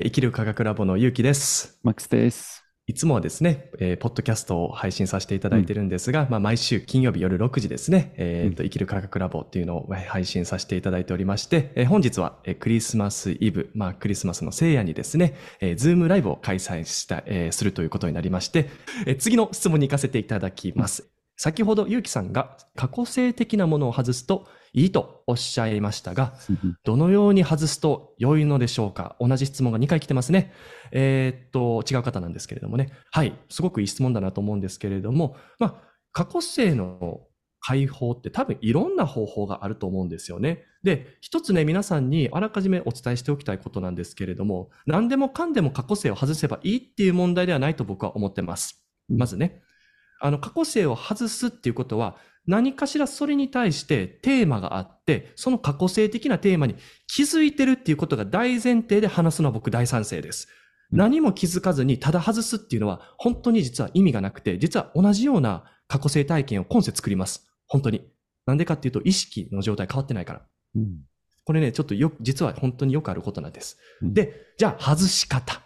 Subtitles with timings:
[0.00, 1.80] 生きる科学ラボのゆうきです。
[1.82, 2.64] マックスです。
[2.86, 18.70] いつもはですね、えーポッドキャストを配信させていただいてるんですが、まあ、毎週金曜日夜6時ですね、えーと、生きる科学ラボっていうのをえー配信させていただいておりまして、えー本日はえークリスマスイブ、まあ、クリスマスの聖夜にですね、えー、ズームライブを開催した、えーするということになりまして、
[19.04, 21.10] えー次の質問に行かせていただきます。
[21.36, 26.34] 先ほどゆうきさんが過去性的なものを外すといいとおっしゃいましたが、
[26.84, 29.16] どのように外すと良いのでしょうか？
[29.20, 30.52] 同じ質問が2回来てますね。
[30.92, 32.90] えーっと、違う方なんですけれどもね。
[33.10, 33.34] はい。
[33.48, 35.74] すごくいい質問だなと思うんですけれども、まあ、
[36.12, 37.20] 過去性の
[37.60, 40.64] 解放って多分いろんな方法があると思うんですよね。
[40.82, 48.84] で、一つね、皆さんにあらかじめお伝えしておきたいことなんですけれども、何でもかんでも過去性を外せばいいっていう問題ではないと僕は思ってます。
[49.08, 49.62] まずね。
[50.20, 52.16] あの、過去性を外すっていうことは、
[52.48, 56.74] 何かしらそれに対してテーマがあって、その過去性的なテーマに
[57.06, 60.48] 気づいてるっていうことが大前提で話すのは僕大賛成です。
[60.50, 60.58] うん
[60.90, 67.46] 何も気づかずにただ外すっていうのは本当に実は意味がなくて、実は同じような過去性体験を今世作ります。
[67.66, 68.10] 本当に。
[68.46, 70.42] なんでかっていうと意識の状態変わってないから。
[70.76, 71.00] うん
[71.44, 73.78] これね、ちょっとよく、実は本当によくあることなんです。
[74.02, 75.62] うんで、じゃあ外し方。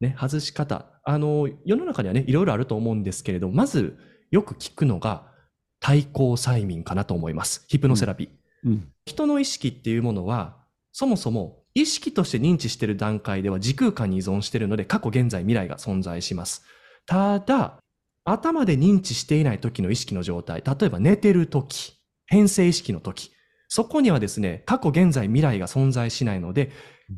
[0.00, 0.86] ね、外し方。
[1.04, 3.98] あの、世の中にはね、いろいろあると思うんですけれど、まず
[4.30, 5.30] よく聞くのが
[5.86, 7.64] 対抗催眠かなと思います。
[7.68, 8.28] ヒプノセラピー。
[8.64, 10.56] うん人の意識っていうものは、
[10.90, 16.64] そもそも意識として認知している段階では時空間に依存しているので、過去、現在、未来が存在します。
[17.06, 17.78] ただ、
[18.24, 21.92] 頭で認知していない時の意識の状態、例えば寝てる時、
[22.26, 23.30] 変性意識の時、
[23.68, 26.72] そこにはですね、過去、現在、未来が存在しないので、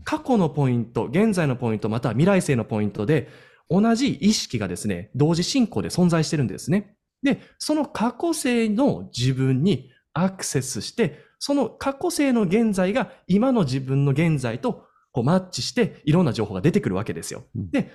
[0.05, 3.31] 過去のポイント、現在のポイント、または未来性のポイントで、
[3.71, 6.98] 同じ意識がですね、同時進行で存在してるんですね。
[7.23, 17.45] で、その過去性の自分にアクセスして、その過去性の現在が今の自分の現在とこうマッチしていろんな情報が出てくるわけですよ。
[17.57, 17.93] うんで、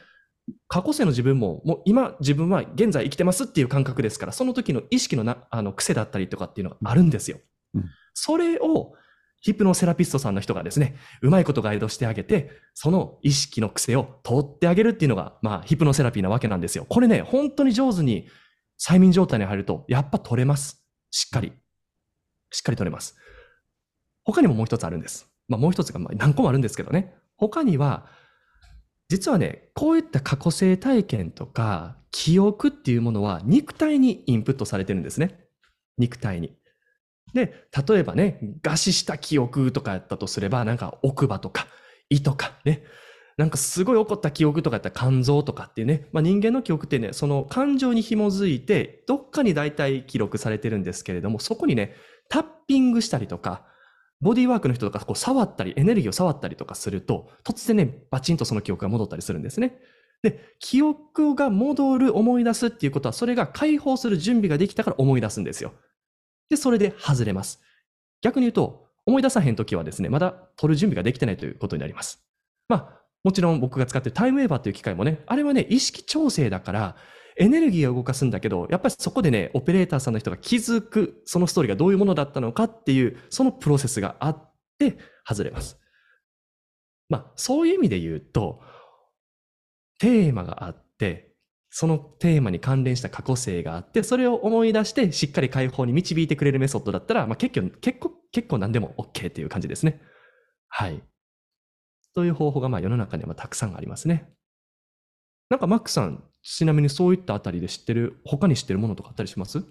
[0.68, 7.40] 過去性の自分ももう今自分は現在生きてますっていう感覚ですから、その時の意識のなあの癖だったりとかっていうのがあるんですよ。
[7.76, 7.86] うん
[8.16, 8.94] それを
[9.44, 16.86] ヒプノセラピストさんの人がですね、うまいことガイドしてあげて、その意識の癖を取ってあげるっていうのが、まあ、ヒプノセラピーなわけなんですよ。
[16.88, 18.28] これね、本当に上手に
[18.80, 20.86] 催眠状態に入ると、やっぱ取れます。
[21.12, 21.54] しっかり。
[22.52, 23.16] しっかり取れます。
[24.24, 25.28] 他にももう一つあるんです。
[25.48, 27.14] まあもう一つがまあ何個もあるんですけどね。
[27.38, 28.08] 他には、
[29.10, 35.48] 実はね、こういった過去性体験とか記憶っていうものは肉体にインプットされてるんですね。
[35.98, 36.56] 肉体に。
[37.34, 41.68] で、例えばね、餓死した記憶とかやったとすれば、なんか奥歯とか
[42.10, 42.84] 胃とかね、
[43.38, 51.96] なんかすごい怒った記憶とかやったら肝臓とかっていうね、まあ、人間の記憶ってね、その感情に紐づいて、どっかに大体記録されてるんですけれども、そこにね、
[52.30, 53.66] タッピングしたりとか、
[54.22, 59.78] ボディーワークの人とかこう触ったり、エネルギーを触ったりとかすると、突然ね、バチンとその記憶が戻ったりするんですね。
[60.22, 65.74] で、記憶が戻る、思い出すっていうことは、それが解放する準備ができたから思い出すんですよ。
[66.50, 67.62] で、それで外れます。
[68.22, 72.26] 逆に言うと、思い出さへんときはですね、まだ取る準備ができてないということになります。
[72.70, 76.96] まあ、もちろん僕が使ってるタイムウェーバーという機械もね、あれはね、意識調整だから、
[77.38, 84.98] エネルギーが動かすんだけど、やっぱりそこでね、オペレーターさんの人が気づく、そのストーリーがどういうものだったのかっていう、そのプロセスがあって、
[85.28, 85.80] 外れます。
[87.10, 88.62] まあ、そういう意味で言うと、
[90.00, 91.34] テーマがあって、
[91.70, 100.02] そのテーマに関連した過去性があって、それを思い出して、しっかり解放に導いてくれるメソッドだったら、まあ、結構、結構、結構何でも OK っていう感じですね。
[100.68, 101.02] はい。
[102.14, 104.30] という方法がまあ世の中にはまあたくさんありますね。
[105.50, 109.64] なんかマックさん、ちなみにそういったあたりで知ってる、他に知ってるものとかあったりします？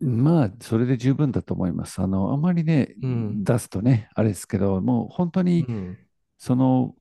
[0.00, 2.00] まあ、それで十分だと思います。
[2.00, 5.98] あの、あまりね、うん出すとね、あれですけど、もう本当にうん。
[6.38, 6.94] その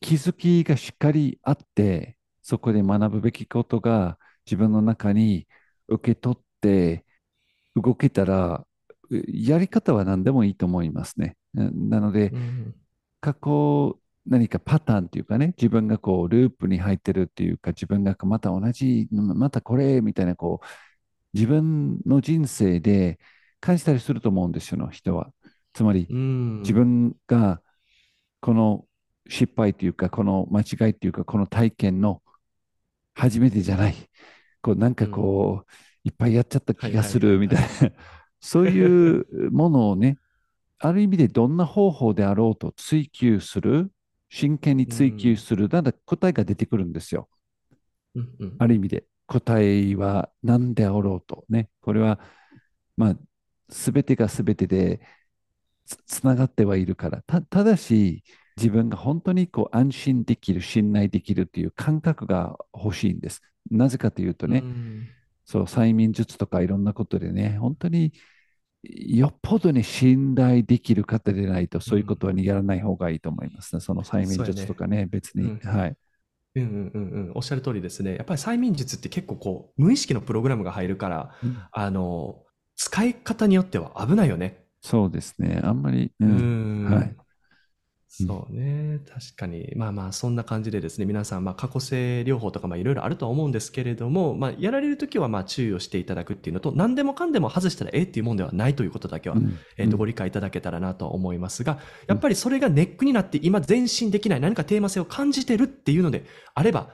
[0.00, 5.48] 気づきがしっかりあって、そこで学ぶべきことが自分の中に
[5.88, 7.04] 受け取って
[7.74, 8.64] 動けたら、
[9.10, 11.36] うやり方は何でもいいと思いますね。
[11.56, 12.74] ななので、うん
[13.20, 20.66] 過去何かパターンっていうかね、自分がこうループに入ってるっていうか、自分がまた同じ、またこれみたいな、こう、
[21.32, 23.18] 自分の人生で
[23.60, 25.32] 感じたりすると思うんですよ、人は。
[25.72, 26.60] つまり、うん。
[26.60, 27.60] 自分が
[28.40, 28.86] この
[29.28, 32.22] 失敗というか、この間違いというか、この体験の
[33.14, 33.94] 初めてじゃない。
[34.62, 35.72] こう、なんかこう、
[36.04, 37.92] いっぱいやっちゃった気がするみたいな、
[38.40, 40.18] そういうものをね、
[40.78, 43.90] ある意味でどんな方法であろうと追求する、
[44.28, 47.28] 真剣に追求する、だんだん答えが出てくるんですよ。
[48.14, 51.68] うんうんある意味で答えは何であろうとね。
[51.80, 52.20] これは、
[52.96, 53.16] まあ、
[53.68, 55.00] すべてがすべてで
[55.84, 57.22] つつながってはいるから。
[57.22, 58.24] た、ただし、
[58.56, 63.42] 自分が本当にこう安心できる、信頼できるっていう感覚が欲しいんです。
[63.70, 65.08] なぜかというとね、うん
[65.44, 68.12] そう、催眠術とかいろんなことでね、本当に
[68.88, 73.80] よっぽどね、信頼できる方でないと、そういうことはねやらない方がいいと思いますね。
[73.80, 75.44] その催眠術とかね、別に。
[75.44, 75.96] うんはい。
[76.56, 78.16] うんうんうんうん、おっしゃる通りですね。
[78.16, 81.34] やっぱり催眠術って結構こう、無意識のプログラムが入るから、
[81.70, 82.42] あの、
[82.76, 84.64] 使い方によっては危ないよね。
[84.80, 85.60] そうですね。
[85.62, 87.16] あんまり、ううんんはい
[88.08, 89.00] そうね。
[89.08, 89.72] 確かに。
[89.76, 106.24] まあまあ、そんな感じでですね、皆さん、まあ、過去性療法とか、まあ、いろいろあるとは思うんですけれども、まあ、やられるときは、まあ、注意をしていただくっていうのと、何でもかんでも外したらええっていうもんではないということだけは、うんえっと、ご理解いただけたらなと思いますが、やっぱりそれがネックになって、今前進できない、何かテーマ性を感じてるっていうので
[106.54, 106.90] あれば、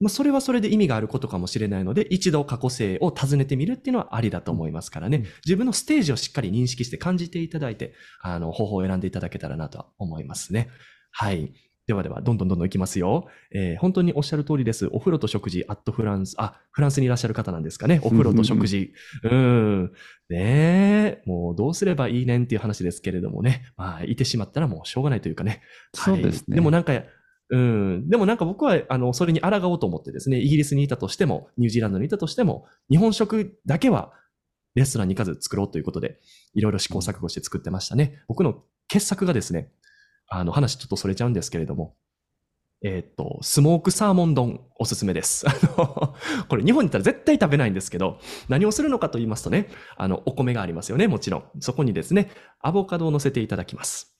[0.00, 10.68] まあ、それはそれで意味があることかもしれないので、一度過去性を尋ねてみるっていうのはありだと思いますからね、うん自分のステージをしっかり認識して感じていただいて、あの、方法を選んでいただけたらなとは思いますね。
[11.10, 11.52] はい。
[11.86, 13.28] ではでは、どんどんどんどんいきますよ。
[13.50, 14.88] えー本当におっしゃる通りです。
[14.92, 17.98] お風呂と食事、アットフランス、あ、フランスにいらっしゃる方なんですかね。
[18.04, 18.92] お風呂と食事。
[19.24, 19.92] うん。
[20.28, 23.64] ねえ、もうどうすればいいねんっていう話ですけれどもね。
[23.78, 25.62] まあ、いてしまったらもうしょうがないというかね。
[25.94, 26.56] そうですね。
[26.56, 26.92] でもなんか、
[27.50, 28.08] うん。
[28.08, 34.12] でもなんか僕は、あの、それに抗おうと思ってですね、イギリスにいたとしても、ニュージーランドにいたとしても、日本食だけは
[34.74, 36.18] レストランに行かず作ろうということで、
[36.54, 38.22] いろいろ試行錯誤して作ってましたね。
[38.28, 39.70] 僕の傑作がですね、
[40.28, 41.94] あの、話ちょっとそれちゃうんですけれども、
[42.84, 45.48] えーと、スモークサーモン丼おすすめです。
[45.48, 46.14] あの、
[46.48, 51.44] これ日本に行ったら絶対食べないんですけど、何をするのかと言いますとね、あの、お米がありますよね、もちろん。
[51.60, 52.30] そこにですね、
[52.60, 54.17] アボカドを乗せていただきます。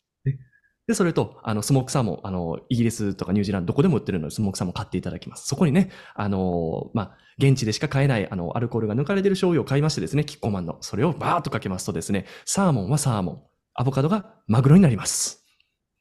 [0.89, 5.47] ねで、それと、あの、スモークサーモン、あの、イギリスとかニュージーランド、どこでも売ってるので、スモークサーモン買っていただきます。
[5.47, 10.79] そこにね、あの、まあ、現地でしか買えない、あの、アルコールが抜かれてる醤油を買いましてですね、キッコーマンの。
[10.81, 13.43] それをバーッとかけますとですね、サーモンはサーモン、
[13.75, 15.45] アボカドがマグロになります。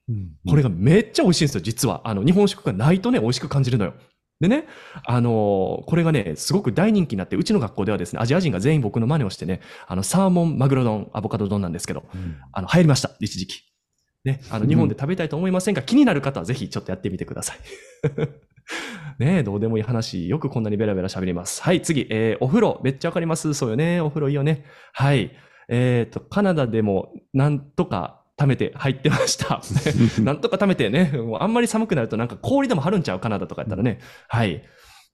[0.08, 2.00] うんこれがめっちゃ美味しいんですよ、実は。
[2.04, 3.92] あの、日本食がないとね、美味しく感じるのよ。
[4.40, 4.66] でね、
[5.04, 13.67] あのこれがね、すごく大人気になって、うちの学校ではですね、アジア人が全員僕の真似をしてね、あの、サーモン、マグロ丼、アボカド丼なんですけど、うんあの、流行りました、一時期。
[14.24, 17.58] ね、あの、日本で食べたいと思いませんが、気になる方はぜひちょっとやってみてください。
[19.18, 21.62] ねえ、どうでもいい話、よくこんなにベラベラ喋ります。
[21.62, 23.54] はい、次、えーお風呂、めっちゃわかります？
[23.54, 24.64] そうよね、お風呂いいよね。
[24.92, 25.32] はい。
[25.68, 29.60] えっ、と、カナダでも、なんとか貯めて入ってました。
[30.22, 33.98] なんとか貯めてね、もうあんまり寒くなるとなんか氷でも張るんちゃうカナダとかやったらね。
[34.28, 34.62] はい。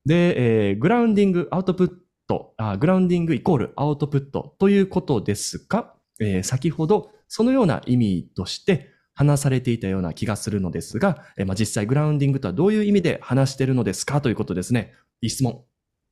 [0.05, 1.91] で、えーグラウンディング、アウトプッ
[2.29, 14.93] ト、あグラウンディングイコールアウトプットということですが、えー先ほどそのような意味として話されていたような気がするのですが、えーまあ、実際グラウンディングとはどういう意味で話しているのですかということですね。
[15.21, 15.63] いい質問。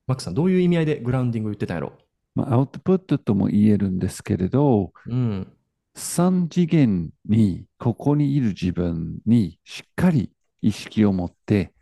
[0.07, 1.93] マックさん、どういう意味合いでグラウンディング言ってたんやろ？
[2.35, 5.53] まあ、アウトプットとも言えるんですけれど、うん。
[5.97, 10.31] 3次元に、ここにいる自分にしっかり
[10.63, 11.73] 意識を持って、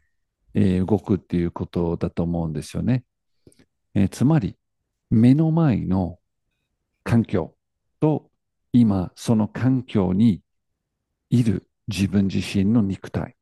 [0.54, 3.04] えー動くっていうことだと思うんですよね。
[3.94, 4.56] えーつまり、
[5.10, 6.18] 目の前の
[7.04, 7.54] 環境
[8.00, 8.28] と、
[8.72, 10.42] 今、その環境に
[11.30, 13.36] いる自分自身の肉体。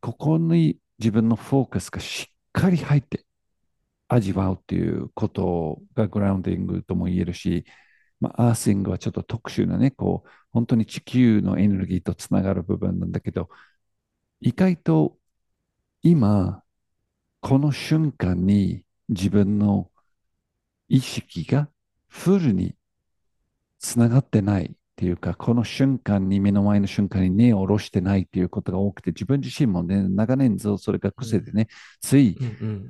[0.00, 3.24] ここに自分のフォーカスがしっかり入って
[4.08, 7.64] 味わうっていうことがグラウンディングとも言えるし、
[8.20, 13.48] まあ、アーシングはちょっと特殊なね、こう、本当に地球のエネルギーとつながる部分なんだけど、
[14.40, 15.18] 意外と
[16.02, 16.62] 今、
[17.40, 19.90] この瞬間に自分の
[20.88, 21.70] 意識が
[22.08, 22.76] フルに
[23.78, 31.68] つながってないっていうか、この瞬間に、目の前の瞬間に根を下ろしてないっていうことが多くて、自分自身もね、長年ずっとそれが癖でね、
[32.00, 32.38] つい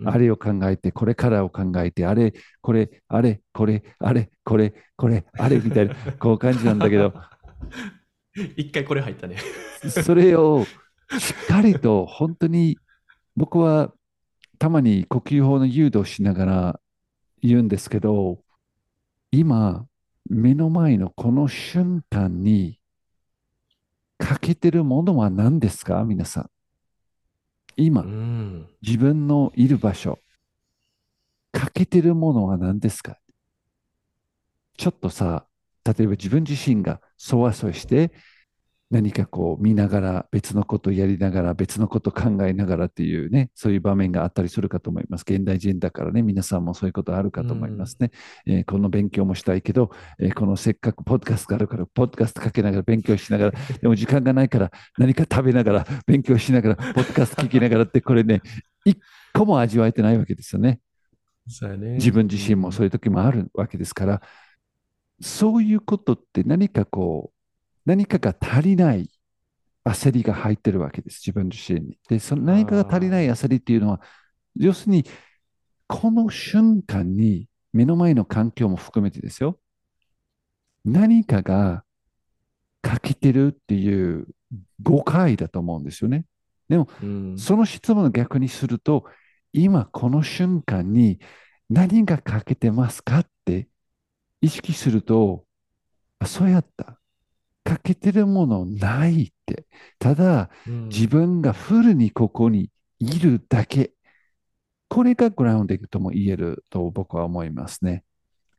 [0.05, 7.13] あれを考えて、これからを考えて、あれ、これ、あれ、これ、あれ、これ、これ、あれみたいな、 こう感じなんだけど、
[8.57, 9.39] 一回これ入ったね。
[9.91, 10.65] それを
[11.19, 12.79] しっかりと本当に
[13.35, 13.93] 僕は
[14.61, 16.81] たまに呼吸法の誘導しながら
[17.43, 18.39] 言うんですけど、
[19.33, 19.89] 今、
[20.29, 22.81] 目の前のこの瞬間に
[24.19, 26.05] 欠けてるものは何ですか？
[26.05, 26.51] 皆さん。
[27.77, 28.69] 今う、ん。
[28.81, 30.19] 自分のいる場所、
[31.53, 33.19] 欠けてるものは何ですか？
[34.77, 35.47] ちょっとさ、
[35.85, 38.13] 例えば自分自身がそわそわして、
[38.89, 45.23] 何かこう見ながら、別のことやりながら、別のこと考えながらっていうね、そういう場面があったりするかと思います。
[45.23, 48.11] 現代人だからね、皆さんもそういうことあるかと思いますね。
[48.47, 49.91] えーこの勉強もしたいけど、
[50.21, 53.51] えーこのせっかくポッドキャストがあるから、ポッドキャストかけながら勉強しながら、
[53.83, 58.41] でも時間がないから、何か食べながら、勉強しながら、ポッドキャスト聞きながらって、これね、
[58.85, 58.99] 一
[59.35, 60.79] 個も味わえてないわけですよね。
[61.49, 61.95] そうやね。
[61.95, 64.23] 自分自身もそういう時もあるわけですから、
[65.21, 67.36] そういうことって何かこう、
[67.87, 69.11] 何かが足りない、
[69.85, 71.99] 焦りが入ってるわけです、自分自身に。
[72.09, 74.01] で、その何かが足りない焦りっていうのは、
[74.57, 75.05] 要するに、
[75.87, 79.61] この瞬間に、目の前の環境も含めてですよ、
[80.85, 81.85] 何かが
[82.83, 84.27] 欠けてるっていう
[84.83, 86.25] 誤解だと思うんですよね。
[86.69, 89.05] でも、うんその質問を逆にすると、
[89.53, 91.21] 今この瞬間に
[91.71, 93.69] 何が欠けてますかって
[94.41, 95.45] 意識すると、
[96.19, 96.99] あ、そうやった。
[97.79, 99.67] 欠けてるものないって。
[99.99, 103.93] ただ、うん自分がフルにここにいるだけ。
[104.89, 108.05] これがグラウンディングとも言えると僕は思いますね。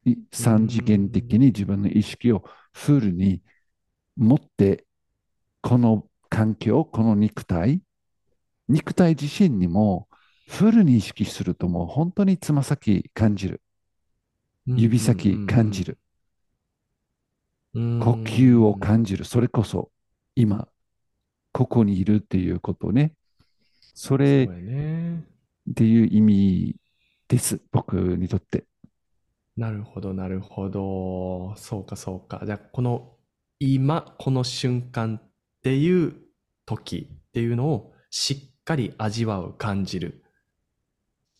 [0.05, 2.43] い三次元的に自分の意識を
[2.73, 3.41] フルに
[4.15, 4.85] 持って、
[5.61, 7.81] この環境、この肉体、
[8.67, 10.07] 肉体自身にも
[10.47, 13.61] フルに意識するともう本当につま先感じる。
[14.65, 15.97] 指先感じる。
[17.77, 19.23] うん呼吸を感じる。
[19.23, 19.91] それこそ
[20.35, 20.67] 今、
[21.51, 23.13] ここにいるっていうことね。
[23.93, 24.45] それ。
[24.45, 26.75] っていう意味
[27.27, 27.61] です。
[27.71, 28.65] 僕にとって。
[29.55, 31.55] なるほど、なるほど。
[31.57, 32.41] そうか、そうか。
[32.45, 33.15] じゃあ、この
[33.59, 35.31] 今、この瞬間っ
[35.61, 36.15] ていう
[36.65, 40.23] 時っていうのをしっかり味わう、感じる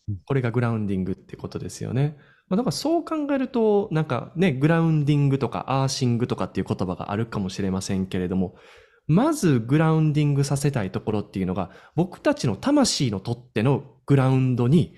[0.07, 0.17] うん。
[0.25, 2.17] これがグラウンディングってことですよね。
[2.49, 8.55] まあ、だからそう考えると、なんかね、グラウンディングとかアーシングとかっていう言葉があるかもしれませんけれども、
[9.07, 14.95] まずグラウンディングさせたいところっていうのが、僕たちの魂のとってのグラウンドに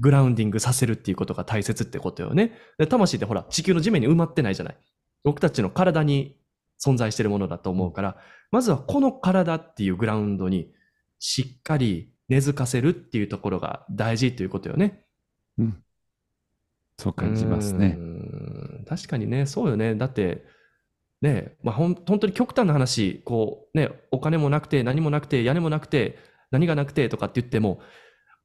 [0.00, 2.52] グラウンディングさせるっていうことが大切ってことよね。
[2.78, 4.76] で魂ってほら、地球の地面に埋まってないじゃない。
[5.24, 6.36] 僕たちの体に
[6.84, 8.16] 存在してるものだと思うから、
[8.50, 10.72] まずはこの体っていうグラウンドに
[11.18, 15.04] しっかり根付かせるっていうところが大事ということよね。
[15.58, 15.82] うん。
[17.02, 18.00] そう感じますねう。
[18.00, 19.96] ん確かにね、そうよね。
[19.96, 20.44] だって、
[21.20, 26.16] ね、まあ、ほん本当に極端な話、こう、ね、お金もなくて、何もなくて、屋根もなくて、
[26.52, 27.80] 何がなくてとかって言っても、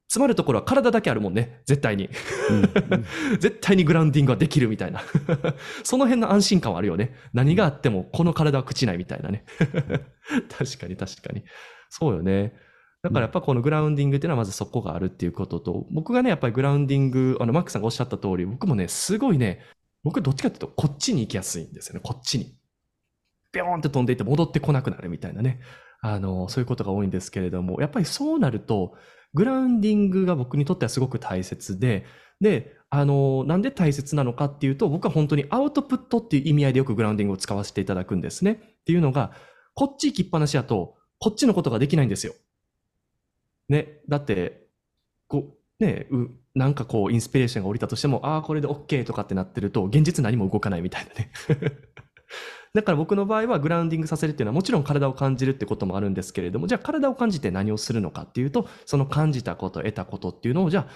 [0.07, 2.09] 詰まるところは体だけあるもんね、絶対に。
[2.49, 3.05] うんうん
[3.39, 5.03] 絶対にグラウンディングはできるみたいな。
[5.83, 7.13] その辺の安心感はあるよね。
[7.33, 9.45] 何があっても、この体は朽ちないみたいなね。
[10.49, 11.43] 確かに確かに。
[11.89, 12.53] そうよね。
[13.03, 19.61] だからやっぱこのグラウンディングっていうのはまずそこがあるっていうことと、僕がね、やっぱりグラウンディング、あの、マックさんがおっしゃった通り、僕もね、すごいね、
[20.03, 22.55] 僕どっちかっていうと、こっちに行きやすいんですよね、こっちに。
[23.53, 25.59] ビョーンって飛んでいって戻ってこなくなるみたいなね。
[26.01, 28.93] あの、そういうことが多いんですけれども、やっぱりそうなると、
[29.33, 32.05] グラウンディングが僕にとってはすごく大切で、
[32.39, 38.51] で、あの、なんで大切なのかっていうと、僕は本当にアウトプットっていう意味合いでよくグラウンディングを使わせていただくんですね。
[38.51, 39.31] っていうのが、
[39.73, 42.33] こっち行きっぱなしだと、こっちのことができないんですよ。
[43.69, 44.67] ね、だって、
[45.27, 51.31] こう、ね、う、なんかこう、インスピレーションが降りたとしても、ああ、これで OK とかってなってると、現実何も動かないみたいなね。
[52.73, 60.87] だから僕の場合はグラウンディングさせるっていうのはもちろん体を感じるってこともあるんですけれども、じゃあ体を感じて何をするのかっていうと、その感じたこと、得たことっていうのを、じゃあ、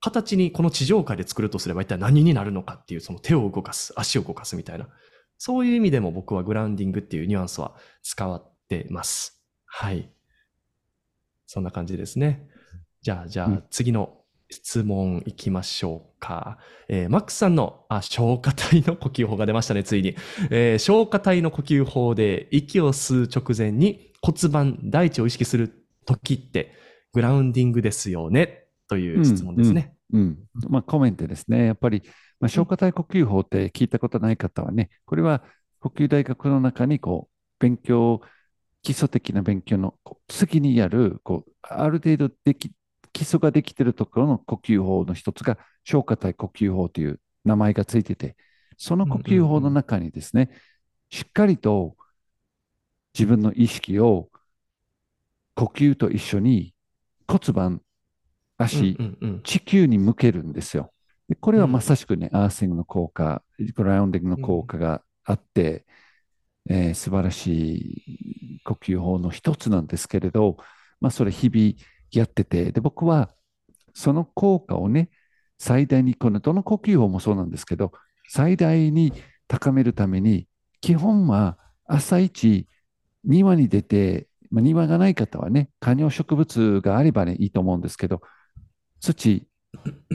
[0.00, 4.88] 形にこの地上界で作るとすれば一体何になるのかっていう、その手を動かす、足を動かすみたいな。
[5.38, 9.44] そういう意味でも僕はグラウンディングっていうニュアンスは使わってます。
[9.66, 10.10] はい。
[11.48, 12.46] そんな感じですね。
[13.00, 14.14] じゃあ、じゃあうん次の
[14.50, 16.58] 質問いきましょうか。
[16.88, 20.14] えーマックスさんの、あ、消化体の呼吸法が出ましたね、ついに。
[20.50, 26.74] えー消化体の呼吸法で息を吸う直前に骨盤、大地を意識する時って
[27.14, 29.94] グラウンディングですよねという質問ですね。
[30.12, 30.38] うん。
[30.68, 31.64] まあ、コメントですね。
[31.64, 32.02] やっぱり、
[32.40, 35.42] まあ、消化体呼吸法って聞いたことない方はね、これは
[35.80, 38.20] 呼吸大学の中に、こう、勉強、
[38.88, 39.96] 基礎的な勉強の
[40.28, 42.72] 次にやる、こう、ある程度でき、
[43.12, 48.34] 基礎ができているところの呼吸法の一つが、消化体呼吸法という名前がついてて、
[48.78, 50.48] その呼吸法の中にですね、
[51.10, 51.98] しっかりと
[53.12, 54.30] 自分の意識を
[55.54, 56.72] 呼吸と一緒に
[57.28, 57.82] 骨盤、
[58.56, 60.94] 足、うんうんうん地球に向けるんですよ。
[61.28, 63.42] でこれはまさしくね、アーシングの効果、
[63.74, 65.84] グラウンディングの効果があって、
[66.68, 67.76] えー素晴らし
[68.58, 70.56] い呼吸法の一つなんですけれど、
[71.00, 71.74] まあ、それ日々
[72.10, 73.30] やってて、で、僕は
[73.94, 75.10] その効果をね、
[75.58, 77.92] 最大に、このどの呼吸法もそうなんですけど、
[78.28, 79.12] 最大に
[79.48, 80.48] 高めるために、
[80.80, 82.68] 基本は朝一、
[83.24, 88.22] 庭に出て、まあ、庭がない方はね、観葉植物があればね、いいと思うんですけど、
[89.00, 89.46] 土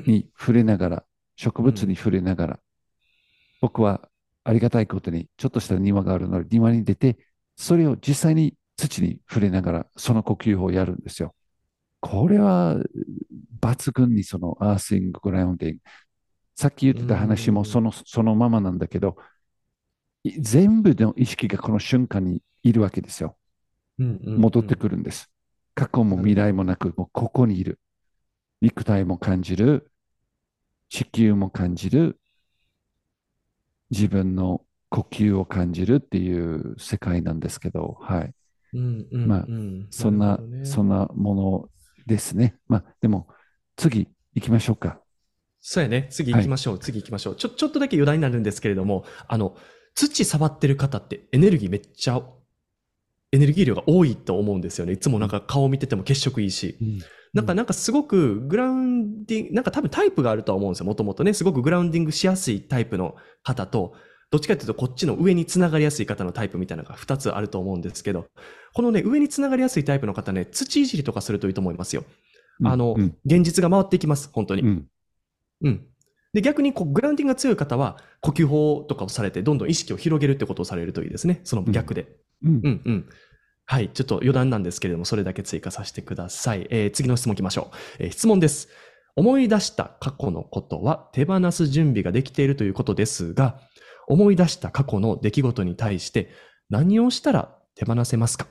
[0.07, 1.05] に触れながら、
[1.35, 2.59] 植物に触れながら、
[3.61, 4.09] 僕は
[4.43, 7.17] ありがたいことに、ちょっとした庭があるので、庭に出て、
[7.55, 11.35] それを実際に土に触れながら、その呼吸法をやるんですよ。
[11.99, 12.77] これは
[13.61, 15.79] 抜群にそのアーシング、グラウンディング。
[16.55, 19.15] さっき言ってた話もそのそのままなんだけど、
[20.23, 23.37] い全部の意識がこの瞬間にいるわけですよ。
[23.97, 25.31] 戻ってくるんです。
[25.75, 27.79] 過去も未来もなく、もうここにいる。
[28.61, 29.91] 肉体も感じる。
[30.89, 32.19] 地球も感じる。
[33.93, 38.33] 自分の呼吸を感じるっていう世界なんですけど、はい。
[38.73, 41.69] うんうんまあうんそんな、ねそんなもの
[42.07, 42.55] ですね。
[42.67, 43.27] まあ、でも、
[43.75, 44.99] 次行きましょうか。
[45.61, 46.07] そうやね。
[46.09, 46.79] 次行きましょう。
[46.79, 47.35] 次行きましょう。
[47.35, 49.55] ちょ、ちょっとだけ余談になるんですけれども、あの、
[49.93, 52.21] 土触ってる方ってエネルギーめっちゃ、
[53.31, 54.93] エネルギー量が多いと思うんですよね。
[54.93, 56.77] いつもなんか顔見てても血色いいし。
[57.33, 60.85] なんか、なんかすごくグラウンディング、なんか多分タイプがあるとは思うんですよ。
[60.85, 61.33] もともとね。
[61.33, 63.95] すごくグラウンディングしやすいタイプの方と、
[64.29, 68.27] どっちかというとこっちの上につながりやすい方のタイプみたいなのが2つあると思うんですけど、
[68.73, 72.03] このね、上につながりやすいタイプの方ね、土いじりとかするといいと思いますよ。
[72.63, 74.29] あの、うん現実が回っていきます。
[74.31, 74.61] 本当に。
[74.61, 74.87] うん
[75.63, 75.85] うん。
[76.33, 81.41] で、逆にこうグラウンディングが強い方は、呼吸法とかをされて、どんどん意識を広げるってことをされるといいですね。
[81.43, 82.15] その逆で。
[82.43, 83.05] うんうんうん。
[83.65, 83.89] はい。
[83.93, 86.67] ちょっと余談なんですけれども、それだけ追加させてください。
[86.69, 88.03] えー次の質問いきましょう。
[88.03, 88.67] えー質問です。
[89.15, 93.59] 思い出した過去のことは手放す準備ができているということですが、
[94.07, 96.29] 思い出した過去の出来事に対して
[96.69, 98.47] 何をしたら手放せますか？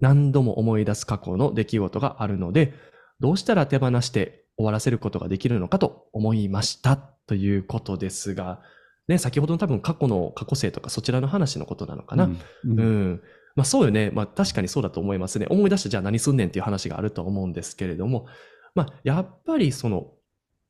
[0.00, 2.74] 何度も思い出す過去の出来事があるので、
[3.18, 6.96] どうしたら手放して終わらせることができるのかと思いました。
[6.96, 8.60] ということですが、
[9.08, 12.24] ね、先ほどの多分過去の過去性とかそちらの話のことなのかな。
[12.24, 13.22] うんうん。
[13.56, 14.10] まあそうよね。
[14.12, 15.46] まあ確かにそうだと思いますね。
[15.50, 18.26] 思い出してじゃあ何すんねんっていう話があると思うんですけれども、
[18.74, 20.12] まあやっぱりその、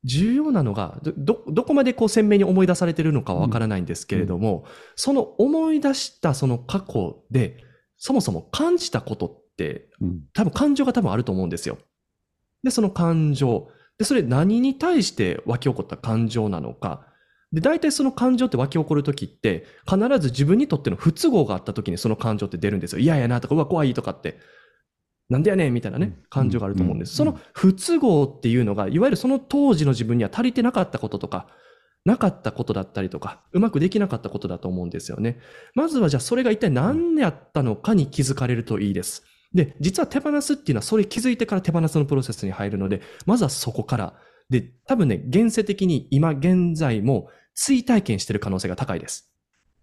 [0.05, 7.63] 重要なのが、ど、どどこまでこう鮮明に思い出されてるのかはわからないんですけれども、その思い出したその過去で、
[7.97, 11.77] そもそも感じたことって、うん多分感情が多分あると思うんですよ。
[12.63, 13.69] で、その感情。
[13.97, 17.05] で、それ何に対して湧き起こった感情なのか。
[17.53, 22.99] で、大体その感情って湧き起こるときって、必ず自分にとっての不都合があったときにその感情って出るんですよ。
[22.99, 24.39] 嫌やなとか、うわ、怖いとかって。
[25.29, 27.11] なんでやねんみたいなねうん、感情があると思うんです。
[27.11, 31.47] うんその不都合っていうのが、いわゆるその当時の自分には足りてなかったこととか、
[32.05, 35.39] なかったことだったりとか、うまくできなかったことだと思うんですよね。
[35.75, 39.23] まずはじゃあそれが一体何やったのかに気づかれるといいです。
[39.53, 44.13] で、実は手放すっていうのはそれ気づいてから手放すのプロセスに入るので、まずはそこから。
[44.49, 49.31] で、多分ね、現世的に今現在も追体験してる可能性が高いです。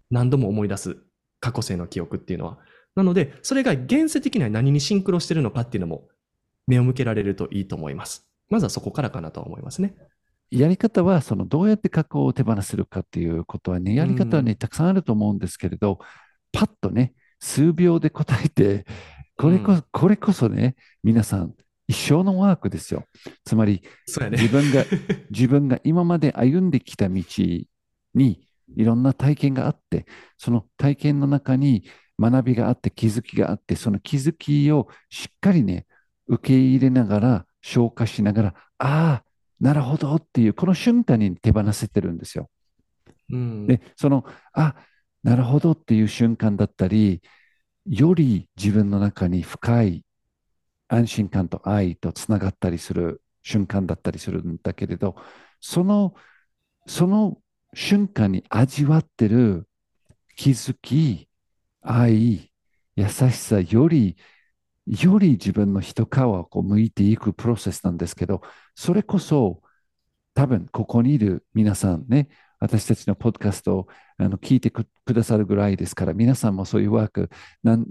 [0.09, 0.97] 何度も思い出す
[1.39, 2.59] 過去性の記憶っていうのは。
[2.95, 6.07] なので、それが現世的には何にシンクロしてるのかっていうのも
[6.67, 8.27] 目を向けられるといいと思います。
[8.49, 9.95] まずはそこからかなとは思いますね。
[10.51, 15.99] やり方は、そのどうやって過去を手放せるかっていうことはね、やり方はね、うんたくさんあると思うんですけれど、
[16.51, 18.85] パッとね、数秒で答えて、
[19.37, 21.55] これこそ、これこそね、皆さん、
[21.91, 23.05] 一生のワークですよ。
[23.43, 23.81] つまり、
[24.29, 24.37] ね。
[24.37, 24.85] 自分が、
[25.29, 27.21] 自分が今まで歩んできた道
[28.15, 30.05] にいろんな体験があって、
[30.37, 31.83] その体験の中に
[32.17, 35.85] 学びがあって、気づきがあって、その気づきをしっかりね、
[36.27, 39.23] 受け入れながら、消化しながら、ああ、
[39.59, 42.49] なるほどっていう、この瞬間に手放せてるんですよ。
[43.31, 43.67] うん。
[43.67, 44.23] で、その、
[44.53, 44.75] あ、
[45.23, 47.21] なるほどっていう瞬間だったり、
[47.85, 50.05] より自分の中に深い
[50.91, 55.15] 安心感と愛とつながったりする瞬間だったりするんだけれど、
[55.61, 56.13] その、
[56.85, 57.37] その
[57.73, 59.67] 瞬間に味わってる
[60.35, 61.29] 気づき、
[61.81, 62.51] 愛、
[62.95, 64.17] 優しさより、
[64.85, 68.41] より自分の一皮をこう向いていくプロセスなんですけど、
[68.75, 69.61] それこそ
[70.33, 72.27] 多分ここにいる皆さんね、
[72.61, 77.29] 私たちのポッドキャストをあの聞いてくださるぐらいですから、皆さんもそういうワーク
[77.63, 77.85] 何、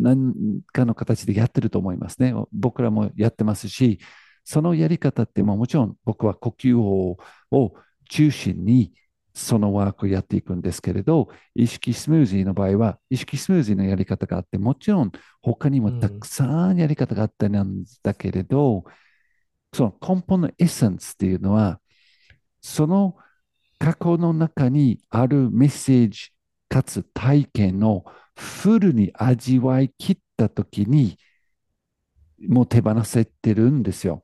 [0.00, 0.34] 何
[0.70, 2.34] かの形でやってると思いますね。
[2.52, 3.98] 僕らもやってますし、
[4.44, 7.16] そのやり方ってももちろん僕は呼吸法
[7.50, 7.74] を
[8.10, 8.92] 中心に
[9.34, 18.84] そのワークをやっていくんですけれど、意識スムージーの場合は、意識スムージーのやり方があって、もちろん他にもたくさんやり方があったんだけれど、
[19.74, 21.80] その根本のエッセンスっていうのは、
[22.60, 23.16] その
[23.82, 26.30] 過去の中にあるメッセージ
[26.68, 28.04] かつ体験を
[28.36, 31.18] フルに味わい切ったときに、
[32.46, 34.22] もう手放せてるんですよ。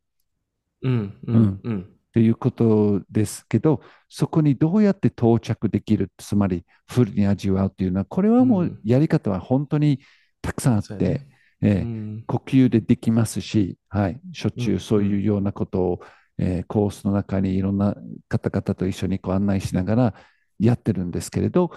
[0.82, 1.18] うん。
[1.26, 1.60] うん。
[1.64, 1.98] うん。
[2.12, 10.00] ということですけど、そこにどうやって到着できる、つまりフルに味わうというのは、これはもうやり方は本当に
[10.40, 11.26] たくさんあって、そうやね
[11.60, 16.00] えーうん呼吸でできますし、はい、しょっちゅうんうそういうようなことを、
[16.38, 17.96] えーコースの中にいろんな
[18.28, 20.14] 方々と一緒にこう案内しながら
[20.58, 21.70] やってるんですけれど、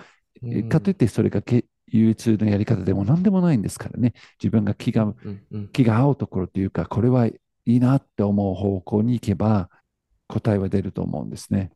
[0.52, 9.69] えーかといってそれがけ唯一のやり方でも何でもないんですからね、自分が気がうんうん気が合うところというか、これはいいなって思う方向に行けば、
[10.28, 11.71] 答えは出ると思うんですね。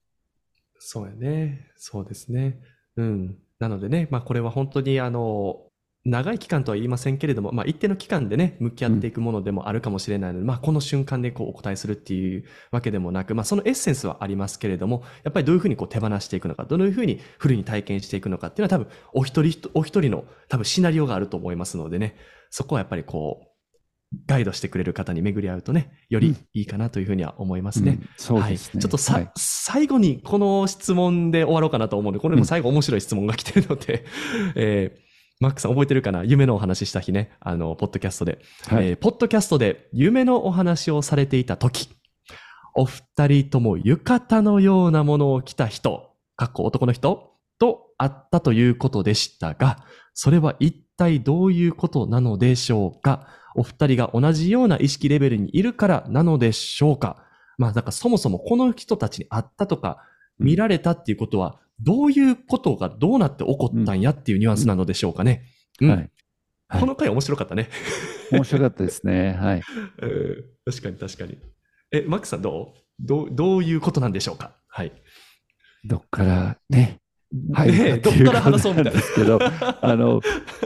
[0.80, 1.72] そうやね。
[1.76, 2.60] そうですね。
[2.96, 3.38] うん。
[3.60, 5.72] なのでね、まあこれは本当にあの、
[6.06, 22.16] 長い期間とは言いませんけれども、まあ、一定の期間でね、向き合っていくものでもあるかもしれないので、まあ、この瞬間でこうお答えするっていうわけでもなく、まあ、そのエッセンスはありますけれども、やっぱりどういうふうにこう手放していくのか、どういうふうにフルに体験していくのかっていうのは多分、お一人お一人の多分シナリオがあると思いますのでね、
[22.52, 23.48] そこはやっぱりこう、
[24.28, 27.98] ガイドしてくれる方に巡り合うとね、よりいいかなというふうには思いますね。
[28.00, 28.72] うんそうですね。
[28.76, 34.06] はい、ちょっとさ、はい最後にこの質問で終わろうかなと思うので、これも最後面白い質問が来てるので、
[34.56, 35.05] えー
[35.42, 36.24] マックさん覚えてるかな？
[36.24, 38.40] 夢のお話しした日ね、あの、ポッドキャストで。
[38.68, 38.90] はい。
[38.90, 41.90] えーポッドキャストで夢のお話をされていた時、
[42.74, 47.34] お二人とも浴衣のようなものを着た人、かっこ男の人？
[47.60, 53.28] と会ったということでしたが、それは一体どういうことなのでしょうか？
[53.56, 57.26] お二人が同じような意識レベルにいるからなのでしょうか？
[57.58, 59.98] まあ、だからそもそもこの人たちに会ったとか、
[60.40, 60.48] うん。
[60.48, 65.44] 見られたっていうことは、どういうことがどうなって起こったんやっていうニュアンスなのでしょうかね。
[65.82, 65.98] うんはい。
[65.98, 66.10] はい
[66.80, 67.70] この回面白かったね。
[68.32, 69.34] 面白かったですね。
[69.34, 69.62] はい。
[70.02, 71.38] うん確かに確かに。
[71.92, 72.80] え、マックさんどう？
[73.00, 74.56] どうどういうことなんでしょうか？
[74.68, 74.92] はい。
[75.84, 77.00] どっからね、
[77.54, 80.22] 入ねえるかっていうどっから話そうみたいですけど、 あの、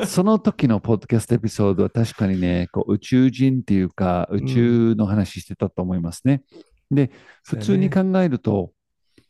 [0.08, 6.44] その時のポッドキャストエピソードは確かにね、こう宇宙人っていうか、宇宙の話してたと思いますね。
[6.92, 7.12] で、
[7.44, 8.72] 普通に考えると、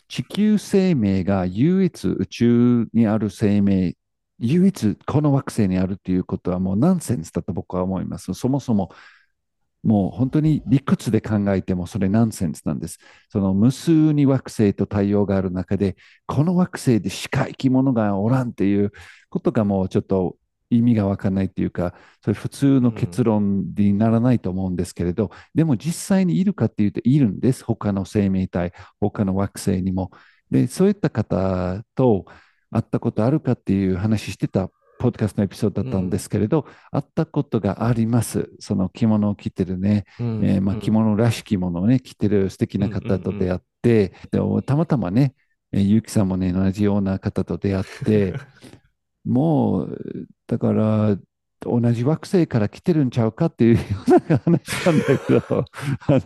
[0.10, 3.96] 地球生命が唯一宇宙にある生命、
[4.40, 8.34] 唯一この惑星にあるっていうことはもうナンセンスだと僕は思います。
[8.34, 8.92] そもそも
[9.84, 13.00] もう本当に理屈で考えてもそれナンセンスなんです。
[13.30, 15.96] その無数に惑星と太陽がある中で、
[16.26, 18.92] この惑星でしか生き物がおらんっていう
[19.30, 20.38] ことがもうちょっと
[20.70, 27.64] 意味がわかんないっていうか、それ普通の結論にならないと思うんですけれど、でも実際にいるかっていうといるんです。
[27.64, 30.12] 他の生命体、他の惑星にも。
[30.52, 32.26] で、そういった方と
[32.72, 38.50] 会ったことあるかっていう話してたポッドキャストのエピソードだったんですけれど、会ったことがあります。
[38.60, 45.34] その着物を着てるね、うんえーまあ、うん着物らしきものをね、着てる素敵な方と出会って、でたまたまね、
[45.72, 48.34] えーゆうきさんもね、同じような方と出会って、
[49.24, 51.16] もう、だから、
[51.62, 56.20] 同じ惑星から来てるんちゃうかっていうような 話なんだけど、あの、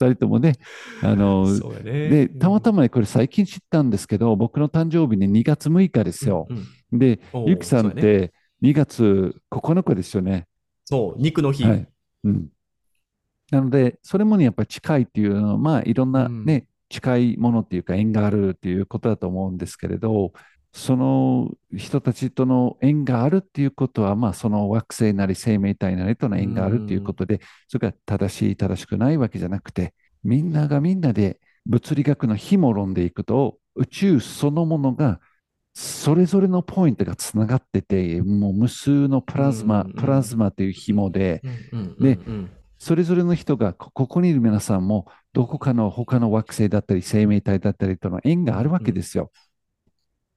[0.00, 0.54] 二人ともね、
[1.02, 1.46] あの、
[1.84, 2.08] ね。
[2.08, 6.46] で、たまたまね、これ最近知ったんですけど、僕の誕生日ね、2月6日ですよ。
[6.48, 10.46] うんうんで、ゆうきさんって2月9日ですよね。
[10.86, 11.64] そう、肉の日。
[11.64, 11.88] はい。
[12.24, 12.48] うん。
[13.50, 20.32] なので、それもね、やっぱり近いっていうのは、まあ、いろんなね、近いものっていうか、縁があるっていうことだと思うんですけれど、
[20.72, 35.20] その人たちとの縁があるっていうことは、まあ、その惑星なり生命体なりとの縁があるっていうことで、それが正しい、正しくないわけじゃなくて、みんながみんなで物理学の紐論でいくと、宇宙そのものが
[35.74, 41.40] それぞれのポイントがつながってて、もう無数のプラズマ、プラズマという紐で、
[42.00, 42.18] で
[42.78, 49.30] それぞれの人が、こここにいる皆さんも、どこかの他の惑星だったり、生命体だったりとの縁があるわけですよ。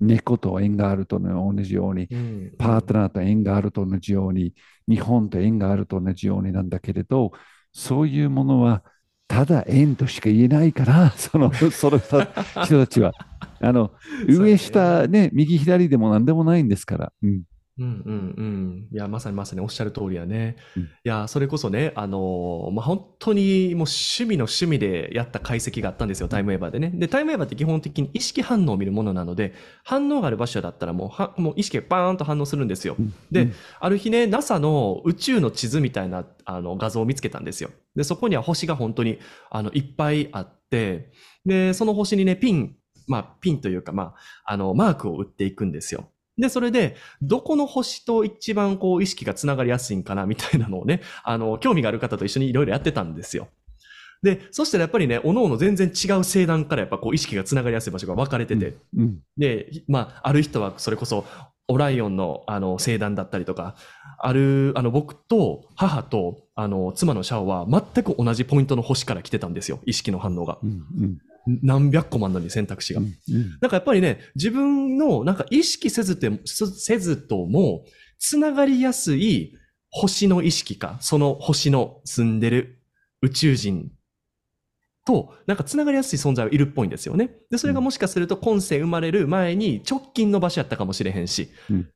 [0.02, 4.54] 猫と縁があるとの同じように、うんパートナーと縁があると同じように、
[4.88, 7.32] 日本と縁があると同じようになんだけれど、
[7.72, 8.84] そういうものは、
[9.28, 12.00] ただ縁としか言えないから、 その、その
[12.66, 13.14] 人たちは。
[13.62, 13.92] あの、
[14.28, 17.14] 上、下、ね、右、左でも何でもないんですから。
[17.24, 17.44] うん。
[17.82, 18.88] うんうんうん。
[18.92, 20.56] いや、まさにまさにおっしゃる通りやね。
[20.78, 26.92] うんいや、それこそね、あのーまあ、本当にもう趣味の趣味でやった解析があったんですよ、タイムウェーバーでね。
[26.94, 32.96] で、タイムウェーバーって基本的に意識反応を見るものなので、反応がある場所だったらもうは、もう意識がバーンと反応するんですよ。
[33.32, 37.72] で、うんある日ね、NASA の宇宙の地図みたいなあの画像を見つけたんですよ。
[37.96, 39.18] で、そこには星が本当に
[39.50, 41.12] あのいっぱいあって、
[41.46, 42.76] で、その星にね、ピン、
[43.08, 44.14] まあ、ピンというか、ま
[44.46, 46.10] あ、あの、マークを打っていくんですよ。
[46.42, 53.48] で、それで、どこの星と一番こう意識がつながりやすいんかなみたいなのをね、 あの、興味がある方と一緒にいろいろやってたんですよ。
[54.24, 59.20] で、そしたらやっぱりね、各々全然違う星団からやっぱこう意識がつながりやすい場所が分かれてて、うん。
[59.38, 61.26] で、まあ、ある人はそれこそ、
[61.68, 63.76] オライオンの、あの、星団だったりとか、
[64.20, 69.80] ある、あの、僕と母と、あの、妻のシャオは全く同じポイントの星から来てたんですよ。
[69.86, 70.58] 意識の反応が。
[70.64, 70.70] うん。
[70.70, 70.74] う
[71.06, 71.18] ん。
[71.46, 73.02] 何百個もあんのに選択肢が。
[73.02, 73.12] うん。
[73.62, 77.86] なんかやっぱりね、自分の、なんか意識せずて、せせずとも、
[78.20, 79.56] つながりやすい
[79.90, 82.80] 星の意識か、その星の住んでる
[83.22, 83.92] 宇宙人
[85.06, 87.32] と、なんかつながりやすい存在はいるっぽいんですよね。
[87.50, 91.90] で、それがもしかすると今世生まれる前に直近の場所やったかもしれへんし、うん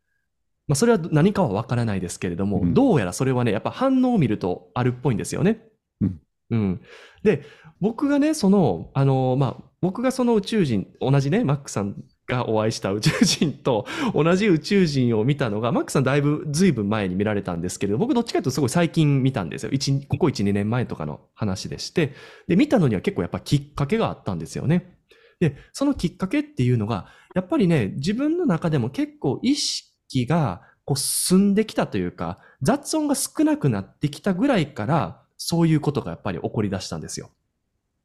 [0.68, 5.62] まあそれは何かはわからないですけれども、うんどうやらそれはね、やっぱ反応を見るとあるっぽいんですよね。
[6.02, 6.22] うん。
[6.50, 6.82] うん。
[7.24, 7.44] で、
[7.82, 11.96] 僕がね、その、あの、まあ、僕がその宇宙人、同じね、マックさん
[12.28, 13.86] がお会いした宇宙人と
[14.16, 19.72] 同じ宇宙人を見たのが、マックさんだいぶ随分前に見られたんですけれど、僕どっちかというとすごい最近見たんですよ。
[19.72, 22.14] 一ここ1、2年前とかの話でして、
[22.48, 24.96] で、見たのには結構やっぱきっかけがあったんですよね。
[25.40, 37.30] で、そのきっかけっていうのが、やっぱりね、自分の中でも結構意識がこう進んできたというか、雑音が少なくなってきたぐらいから、そういうことがやっぱり起こり出したんですよ。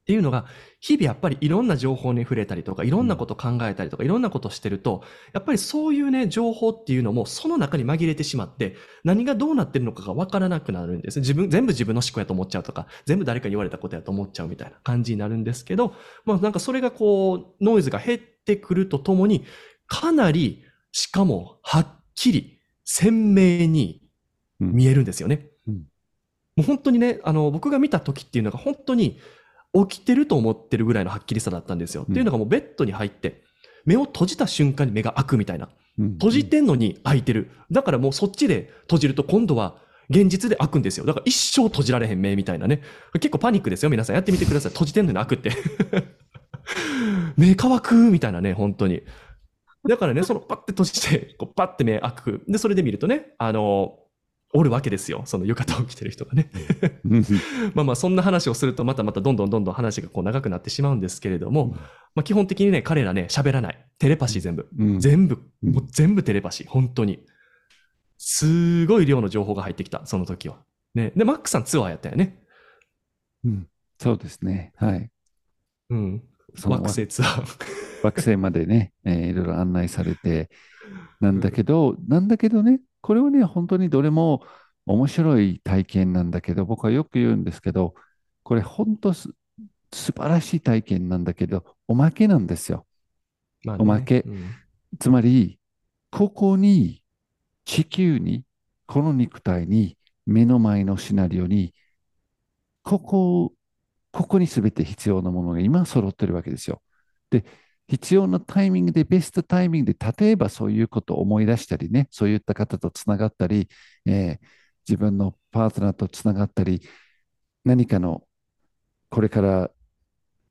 [0.01, 0.47] っていうのが、
[0.81, 11.21] 日々やっぱりいろんな情報に触れたりとか、いろんなこと考えたりとか、いろんなことしてると、やっぱりそういうね、情報っていうのもその中に紛れてしまって、何がどうなってるのかがわからなくなるんです。
[11.21, 19.45] 自分、全部自分の思考やと思っちゃうとか、全部誰かに言われたことやと思っちゃうみたいな感じになるんですけど、まあなんかそれがこう、ノイズが減ってくるとともに、
[19.87, 24.03] かなり、しかもはっきり、鮮明に
[24.59, 25.51] 見えるんですよね。
[25.69, 25.81] うんうん、
[26.57, 29.21] もう本当にね、あの、僕が見た時っていうのが本当に、
[29.73, 32.03] 起きてると思ってるぐらいのはっきりさだったんですよ。
[32.03, 33.43] うん、っていうのがもうベッドに入って、
[33.85, 35.69] 目を閉じた瞬間に目が開くみたいな。
[35.99, 37.51] 閉じてんのに開いてる。
[37.71, 39.77] だからもうそっちで閉じると今度は
[40.09, 41.07] 現実で開くんですよ。
[41.07, 42.83] だから一生閉じられへん目みたいなね。
[43.15, 43.91] 結構パニックですよ。
[43.91, 44.73] 皆さんやってみてください。
[44.73, 45.53] 閉じてんのに開くって。
[47.37, 49.03] 目乾くみたいなね、本当に。
[49.89, 52.43] だからね、そのパッて閉じて、こうパッて目開く。
[52.49, 53.99] で、それで見るとね、あの、
[54.53, 55.23] おるわけですよ。
[55.27, 56.51] その浴衣を着てる人がね。
[57.75, 61.77] まあまあ、そんな話をすると、またまたどんどんどんどん話がこう長くなってしまうんですけれども、
[62.15, 63.87] まあ基本的にね、彼らね、喋らない。
[63.99, 64.69] テレパシー全部。
[64.77, 66.69] うん、全部、もう全部テレパシー。
[66.69, 67.25] 本当に。
[68.19, 70.59] すごい量の情報が入ってきた、その時は。
[70.95, 71.13] ね。
[71.15, 72.43] で、マックさんツアーやったよね。
[73.45, 73.69] うん。
[73.99, 74.73] そうですね。
[74.77, 75.11] はい。
[75.91, 76.23] うん。
[76.65, 77.81] 惑星ツアー。
[78.03, 80.51] 惑星までね、えー、いろいろ案内されて、
[81.21, 84.43] なんだけど、 なんだけどね、これはね、本当にどれも
[84.87, 87.95] 面白い体験なんだけど、僕はよく言うんですけど、
[88.43, 89.31] これ本当す
[89.93, 92.87] 素晴らしい体験なんだけど、おまけなんですよ。
[93.65, 94.55] まあね、おまけ、うん。
[94.99, 95.59] つまり、
[96.11, 97.03] ここに、
[97.65, 98.45] 地球に、
[98.87, 101.75] この肉体に、目の前のシナリオに、
[102.83, 103.53] ここ、
[104.13, 106.83] ここに全て必要なものが今揃ってるわけですよ。
[107.31, 107.45] で、
[107.91, 113.69] 必要なタイミングで、ベストタイミングで、例えばそういうことを思い出したりね、そういった方とつながったり、
[114.07, 114.39] えー、
[114.89, 116.83] 自分のパートナーとつながったり、
[117.65, 118.23] 何かの
[119.09, 119.71] これから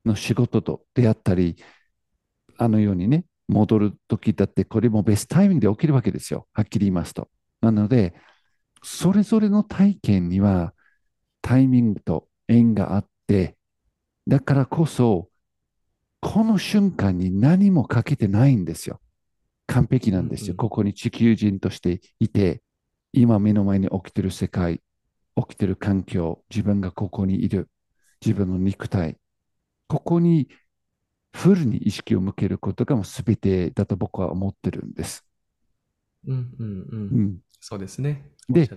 [0.04, 1.56] の仕事と出会ったり、
[2.58, 6.46] あのようにね、戻る時だって、これもベストタイミングで起きるわけですよ。
[6.52, 7.30] はっきり言いますと。
[7.62, 8.14] なので、
[8.82, 10.74] それぞれの体験には
[11.40, 13.56] タイミングと縁があって、
[14.26, 15.29] だからこそ
[16.20, 19.00] この瞬間に何もかけてないんですよ。
[19.66, 20.56] 完璧なんですよ。
[20.56, 22.62] ここに地球人としていて、
[23.12, 24.82] 今目の前に起きてる世界、
[25.36, 27.70] 起きてる環境、自分がここにいる、
[28.24, 29.16] 自分の肉体、
[29.88, 30.48] ここに
[31.32, 35.24] フルに意識を向けることがもう全てだと僕は思ってるんです。
[36.26, 37.18] うんうんうん。
[37.18, 38.30] うん、そうですね。
[38.48, 38.68] で、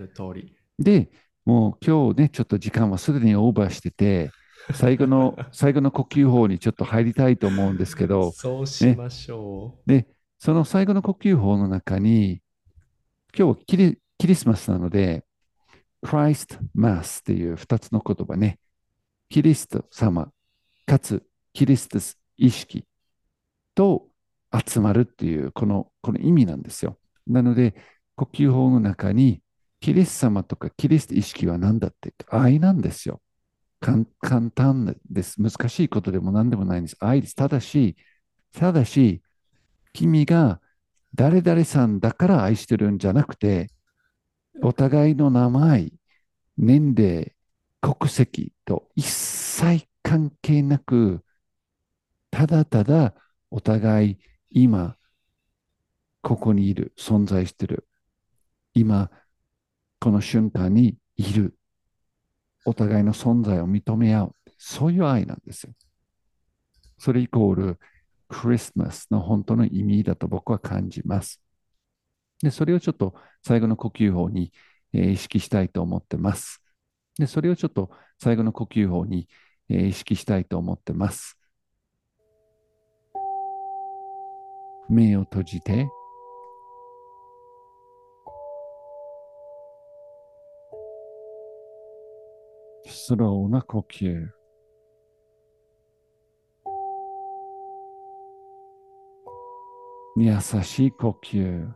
[0.78, 1.10] で、
[1.44, 4.30] もう今日ね、ちょっと時間はすでにオーバーしてて、
[4.72, 9.90] 最後の、最後の呼吸法にちょっと入りたいと思うんですけど、 そうしましょう。
[9.90, 12.40] ね、で、その最後の呼吸法の中に、
[13.36, 15.24] 今日キリキリスマスなので、
[16.04, 18.58] Christ Mass っていう2つの言葉ね、
[19.28, 20.30] キリスト様、
[20.86, 21.22] かつ
[21.52, 21.98] キリスト
[22.36, 22.84] 意識
[23.74, 24.08] と
[24.66, 26.98] 集まるっていうこのこの意味なんですよ。
[27.26, 27.74] なので、
[28.16, 29.42] 呼吸法の中に、
[29.80, 33.20] キリスト様とかキリスト意識は何だって愛なんですよ。
[33.84, 35.42] 簡単です。
[35.42, 36.96] 難しいことでも何でもないんです。
[37.00, 37.34] 愛です。
[37.34, 37.96] ただし、
[38.52, 39.22] ただし、
[39.92, 40.60] 君が
[41.14, 43.68] 誰々さんだから愛してるんじゃなくて、
[44.62, 45.90] お互いの名前、
[46.56, 47.34] 年齢、
[47.80, 51.22] 国籍と一切関係なく、
[52.30, 53.14] ただただ
[53.50, 54.18] お互い
[54.50, 54.96] 今、
[56.22, 57.86] ここにいる、存在してる。
[58.72, 59.10] 今、
[60.00, 61.58] この瞬間にいる。
[62.64, 64.36] お互いの存在を認め合う。
[64.58, 65.72] そういう愛なんですよ。
[66.98, 67.78] それイコール
[68.28, 71.40] クリスマスの本当の意味だと僕は感じます。
[72.42, 74.52] で、それをちょっと最後の呼吸法に、
[74.92, 76.62] えー、意識したいと思ってます。
[77.18, 79.28] で、それをちょっと最後の呼吸法に、
[79.68, 81.38] えー、意識したいと思ってます。
[84.88, 85.88] 目を閉じて、
[93.06, 94.30] スローな呼吸。
[100.16, 101.68] 優しい呼吸。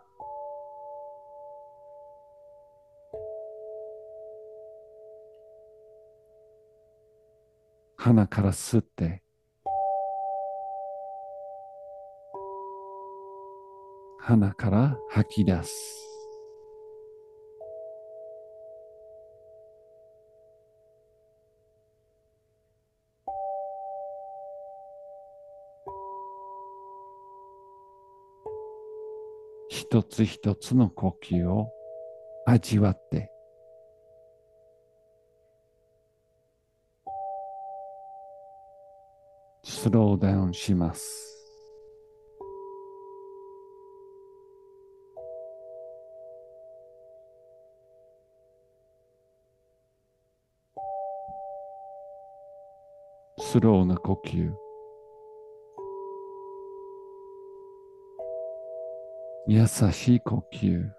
[7.99, 9.23] 鼻から吸って
[14.21, 16.08] 鼻から吐き出す。
[29.99, 31.73] 一つ一つの呼吸を
[32.47, 33.33] 味わって
[39.65, 41.35] スローダウンします。
[53.41, 54.68] スローな呼吸。
[59.51, 60.91] 優しい呼吸。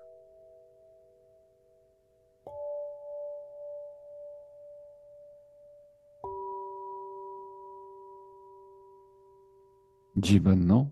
[10.16, 10.92] 自分の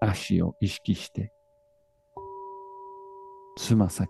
[0.00, 1.34] 足を意識して、
[3.58, 4.08] つま先、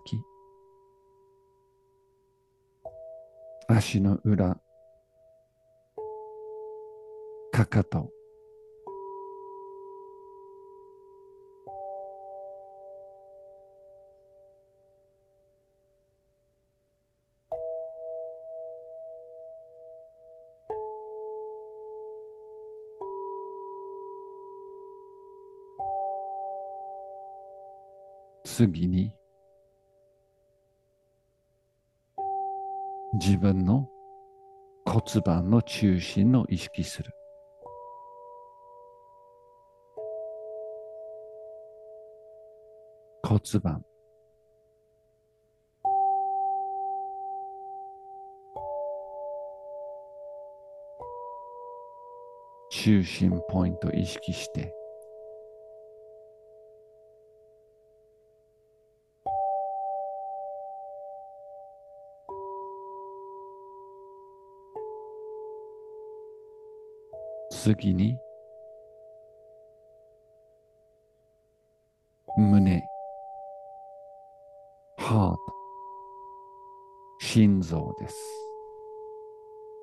[3.67, 4.61] 足の裏、
[7.51, 8.09] かかと、
[28.45, 29.15] 次に
[33.13, 33.89] 自分の
[34.85, 37.11] 骨盤の中心を意識する。
[43.25, 43.85] 骨盤。
[52.69, 54.73] 中心ポイントを意識して
[67.63, 68.19] 次に
[72.35, 72.83] 胸、
[74.97, 75.37] ハート、
[77.21, 78.15] 心臓です。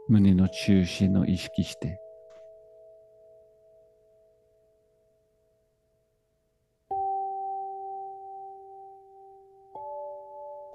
[0.08, 1.98] 胸の中心を意識して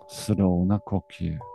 [0.08, 1.55] スローな呼吸。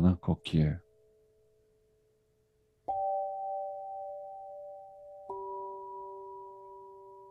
[0.00, 0.78] な呼吸。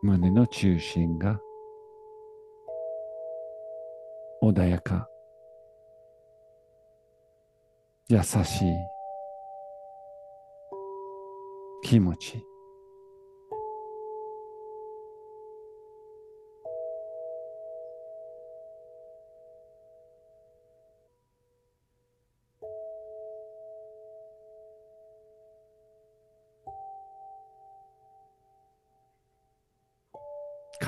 [0.02, 1.40] 胸の中心が
[4.42, 5.08] 穏やか、
[8.08, 8.74] 優しい、
[11.82, 12.47] 気持ち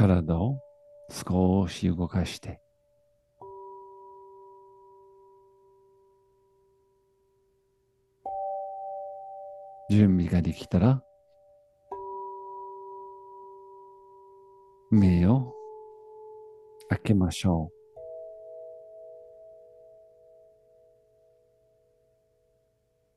[0.00, 0.58] 体を
[1.10, 2.58] 少し動かして
[9.90, 11.02] 準備ができたら
[14.90, 15.52] 目を
[16.88, 17.70] 開けましょ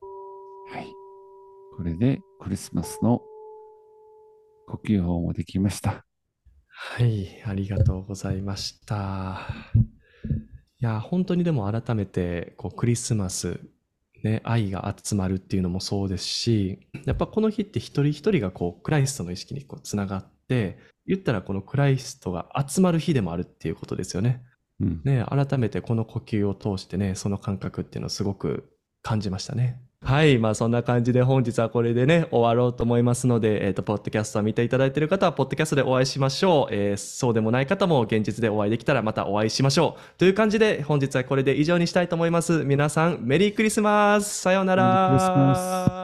[0.02, 0.76] う。
[0.76, 0.88] はい。
[1.78, 3.22] これでクリスマスの
[4.67, 6.06] 呼吸法もできました。
[6.86, 9.39] はい、ありがとうございました。
[10.80, 13.60] いや、本当にでも改めて、こう、クリスマス、
[14.22, 20.78] ね、愛が集まるっていうのもそうですし、やっぱこの日って一人一人がこう、クライストの意識にこう、つながって、
[21.08, 24.43] 言ったらこのクライストが集まる日でもあるっていうことですよね。
[24.80, 25.01] うん。
[25.03, 29.82] ね、改めてこの呼吸を通してね、その感覚っていうのをすごく感じましたね。
[30.04, 30.38] はい。
[30.38, 36.74] まあそんな感じで本日はこれでね、終わろうと思いますので、えっ、と、ポッドキャストを見ていただいている方は、ポッドキャストでお会いしましょう。
[36.74, 40.18] えーそうでもない方も現実でお会いできたらまたお会いしましょう。
[40.18, 42.64] という感じで、本日はこれで以上にしたいと思います。
[42.66, 46.03] 皆さん、メリークリスマスさようならメリークリスマス